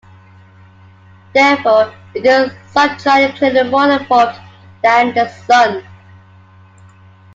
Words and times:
Therefore, 1.35 1.93
it 2.15 2.25
is 2.25 2.51
a 2.51 2.55
subgiant 2.73 3.37
clearly 3.37 3.69
more 3.69 3.91
evolved 4.01 4.39
than 4.81 5.13
the 5.13 5.27
Sun. 5.27 5.85